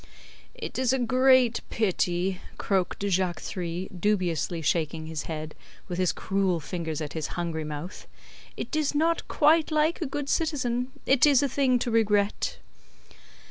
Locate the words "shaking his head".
4.63-5.53